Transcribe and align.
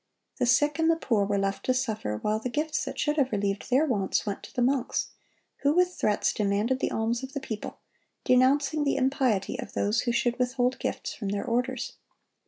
The 0.39 0.47
sick 0.47 0.79
and 0.79 0.89
the 0.89 0.95
poor 0.95 1.25
were 1.25 1.37
left 1.37 1.63
to 1.67 1.75
suffer, 1.75 2.17
while 2.17 2.39
the 2.39 2.49
gifts 2.49 2.85
that 2.85 2.97
should 2.97 3.17
have 3.17 3.31
relieved 3.31 3.69
their 3.69 3.85
wants 3.85 4.25
went 4.25 4.41
to 4.41 4.55
the 4.55 4.63
monks, 4.63 5.09
who 5.57 5.73
with 5.73 5.93
threats 5.93 6.33
demanded 6.33 6.79
the 6.79 6.89
alms 6.89 7.21
of 7.21 7.33
the 7.33 7.39
people, 7.39 7.77
denouncing 8.23 8.83
the 8.83 8.95
impiety 8.95 9.59
of 9.59 9.73
those 9.73 9.99
who 10.01 10.11
should 10.11 10.39
withhold 10.39 10.79
gifts 10.79 11.13
from 11.13 11.29
their 11.29 11.45
orders. 11.45 11.97